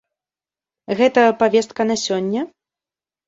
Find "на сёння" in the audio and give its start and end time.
1.91-2.41